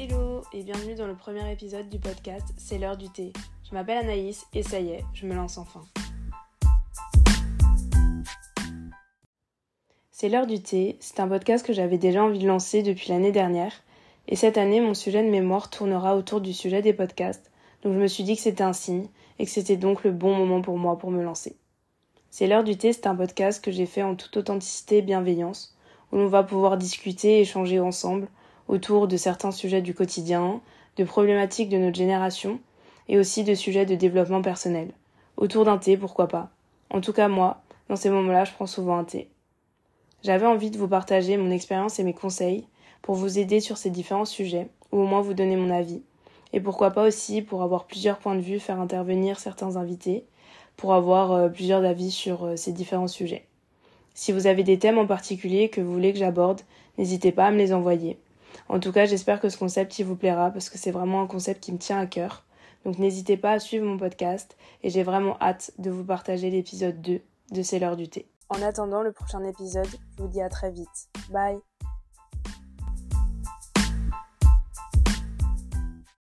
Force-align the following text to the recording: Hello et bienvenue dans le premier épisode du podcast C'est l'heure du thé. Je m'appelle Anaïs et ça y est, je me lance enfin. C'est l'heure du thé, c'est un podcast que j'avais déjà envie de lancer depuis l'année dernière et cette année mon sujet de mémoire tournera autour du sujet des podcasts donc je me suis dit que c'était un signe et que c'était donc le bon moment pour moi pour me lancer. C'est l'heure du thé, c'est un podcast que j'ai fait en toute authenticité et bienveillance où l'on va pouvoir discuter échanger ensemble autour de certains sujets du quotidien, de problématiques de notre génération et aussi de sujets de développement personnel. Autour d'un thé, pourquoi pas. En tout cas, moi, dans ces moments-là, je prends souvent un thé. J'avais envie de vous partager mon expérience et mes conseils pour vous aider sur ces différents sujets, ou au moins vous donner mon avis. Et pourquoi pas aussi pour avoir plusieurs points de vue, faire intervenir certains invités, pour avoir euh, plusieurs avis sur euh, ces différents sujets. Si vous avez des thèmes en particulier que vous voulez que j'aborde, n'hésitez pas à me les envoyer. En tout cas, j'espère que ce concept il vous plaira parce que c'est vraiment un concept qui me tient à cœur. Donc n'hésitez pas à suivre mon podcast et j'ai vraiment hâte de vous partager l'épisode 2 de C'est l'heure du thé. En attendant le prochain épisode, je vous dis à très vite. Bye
Hello 0.00 0.42
et 0.52 0.62
bienvenue 0.62 0.94
dans 0.94 1.08
le 1.08 1.16
premier 1.16 1.50
épisode 1.50 1.88
du 1.88 1.98
podcast 1.98 2.44
C'est 2.56 2.78
l'heure 2.78 2.96
du 2.96 3.08
thé. 3.08 3.32
Je 3.68 3.74
m'appelle 3.74 3.98
Anaïs 3.98 4.46
et 4.54 4.62
ça 4.62 4.78
y 4.78 4.90
est, 4.90 5.04
je 5.12 5.26
me 5.26 5.34
lance 5.34 5.58
enfin. 5.58 5.82
C'est 10.12 10.28
l'heure 10.28 10.46
du 10.46 10.62
thé, 10.62 10.98
c'est 11.00 11.18
un 11.18 11.26
podcast 11.26 11.66
que 11.66 11.72
j'avais 11.72 11.98
déjà 11.98 12.22
envie 12.22 12.38
de 12.38 12.46
lancer 12.46 12.84
depuis 12.84 13.10
l'année 13.10 13.32
dernière 13.32 13.72
et 14.28 14.36
cette 14.36 14.56
année 14.56 14.80
mon 14.80 14.94
sujet 14.94 15.24
de 15.24 15.30
mémoire 15.30 15.68
tournera 15.68 16.14
autour 16.14 16.40
du 16.40 16.52
sujet 16.52 16.80
des 16.80 16.94
podcasts 16.94 17.50
donc 17.82 17.94
je 17.94 17.98
me 17.98 18.06
suis 18.06 18.22
dit 18.22 18.36
que 18.36 18.42
c'était 18.42 18.62
un 18.62 18.72
signe 18.72 19.08
et 19.40 19.46
que 19.46 19.50
c'était 19.50 19.76
donc 19.76 20.04
le 20.04 20.12
bon 20.12 20.32
moment 20.32 20.62
pour 20.62 20.78
moi 20.78 20.96
pour 20.96 21.10
me 21.10 21.24
lancer. 21.24 21.56
C'est 22.30 22.46
l'heure 22.46 22.62
du 22.62 22.76
thé, 22.76 22.92
c'est 22.92 23.08
un 23.08 23.16
podcast 23.16 23.64
que 23.64 23.72
j'ai 23.72 23.86
fait 23.86 24.04
en 24.04 24.14
toute 24.14 24.36
authenticité 24.36 24.98
et 24.98 25.02
bienveillance 25.02 25.76
où 26.12 26.18
l'on 26.18 26.28
va 26.28 26.44
pouvoir 26.44 26.76
discuter 26.76 27.40
échanger 27.40 27.80
ensemble 27.80 28.28
autour 28.68 29.08
de 29.08 29.16
certains 29.16 29.50
sujets 29.50 29.82
du 29.82 29.94
quotidien, 29.94 30.60
de 30.96 31.04
problématiques 31.04 31.68
de 31.68 31.78
notre 31.78 31.96
génération 31.96 32.60
et 33.08 33.18
aussi 33.18 33.44
de 33.44 33.54
sujets 33.54 33.86
de 33.86 33.94
développement 33.94 34.42
personnel. 34.42 34.92
Autour 35.36 35.64
d'un 35.64 35.78
thé, 35.78 35.96
pourquoi 35.96 36.28
pas. 36.28 36.50
En 36.90 37.00
tout 37.00 37.12
cas, 37.12 37.28
moi, 37.28 37.62
dans 37.88 37.96
ces 37.96 38.10
moments-là, 38.10 38.44
je 38.44 38.52
prends 38.52 38.66
souvent 38.66 38.98
un 38.98 39.04
thé. 39.04 39.28
J'avais 40.22 40.46
envie 40.46 40.70
de 40.70 40.78
vous 40.78 40.88
partager 40.88 41.36
mon 41.36 41.50
expérience 41.50 41.98
et 41.98 42.04
mes 42.04 42.12
conseils 42.12 42.64
pour 43.02 43.14
vous 43.14 43.38
aider 43.38 43.60
sur 43.60 43.76
ces 43.76 43.90
différents 43.90 44.24
sujets, 44.24 44.68
ou 44.92 45.00
au 45.00 45.06
moins 45.06 45.20
vous 45.20 45.34
donner 45.34 45.56
mon 45.56 45.70
avis. 45.70 46.02
Et 46.52 46.60
pourquoi 46.60 46.90
pas 46.90 47.06
aussi 47.06 47.42
pour 47.42 47.62
avoir 47.62 47.84
plusieurs 47.84 48.18
points 48.18 48.34
de 48.34 48.40
vue, 48.40 48.58
faire 48.58 48.80
intervenir 48.80 49.38
certains 49.38 49.76
invités, 49.76 50.24
pour 50.76 50.94
avoir 50.94 51.32
euh, 51.32 51.48
plusieurs 51.48 51.84
avis 51.84 52.10
sur 52.10 52.44
euh, 52.44 52.56
ces 52.56 52.72
différents 52.72 53.08
sujets. 53.08 53.44
Si 54.14 54.32
vous 54.32 54.46
avez 54.46 54.64
des 54.64 54.78
thèmes 54.78 54.98
en 54.98 55.06
particulier 55.06 55.68
que 55.68 55.80
vous 55.80 55.92
voulez 55.92 56.12
que 56.12 56.18
j'aborde, 56.18 56.62
n'hésitez 56.96 57.30
pas 57.30 57.46
à 57.46 57.50
me 57.50 57.58
les 57.58 57.72
envoyer. 57.72 58.18
En 58.68 58.80
tout 58.80 58.92
cas, 58.92 59.06
j'espère 59.06 59.40
que 59.40 59.48
ce 59.48 59.56
concept 59.56 59.98
il 59.98 60.04
vous 60.04 60.16
plaira 60.16 60.50
parce 60.50 60.68
que 60.68 60.78
c'est 60.78 60.90
vraiment 60.90 61.22
un 61.22 61.26
concept 61.26 61.62
qui 61.62 61.72
me 61.72 61.78
tient 61.78 61.98
à 61.98 62.06
cœur. 62.06 62.44
Donc 62.84 62.98
n'hésitez 62.98 63.36
pas 63.36 63.52
à 63.52 63.58
suivre 63.58 63.86
mon 63.86 63.96
podcast 63.96 64.56
et 64.82 64.90
j'ai 64.90 65.02
vraiment 65.02 65.36
hâte 65.40 65.72
de 65.78 65.90
vous 65.90 66.04
partager 66.04 66.50
l'épisode 66.50 67.00
2 67.00 67.20
de 67.52 67.62
C'est 67.62 67.78
l'heure 67.78 67.96
du 67.96 68.08
thé. 68.08 68.26
En 68.50 68.62
attendant 68.62 69.02
le 69.02 69.12
prochain 69.12 69.44
épisode, 69.44 69.88
je 70.16 70.22
vous 70.22 70.28
dis 70.28 70.40
à 70.40 70.48
très 70.48 70.70
vite. 70.70 71.08
Bye 71.30 71.58